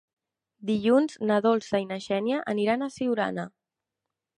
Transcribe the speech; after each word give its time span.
Dilluns 0.69 1.19
na 1.33 1.39
Dolça 1.47 1.83
i 1.85 1.87
na 1.93 2.01
Xènia 2.09 2.43
aniran 2.57 2.87
a 2.87 2.93
Siurana. 2.99 3.51